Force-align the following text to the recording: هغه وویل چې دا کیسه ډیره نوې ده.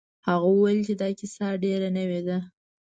هغه 0.27 0.47
وویل 0.51 0.79
چې 0.87 0.93
دا 1.01 1.09
کیسه 1.19 1.45
ډیره 1.63 1.87
نوې 1.97 2.21
ده. 2.27 2.37